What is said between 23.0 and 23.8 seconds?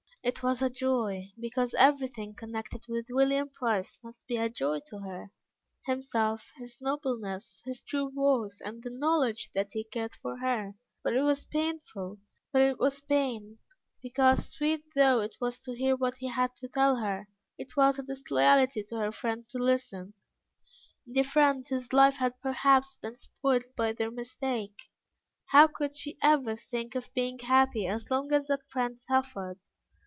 been spoilt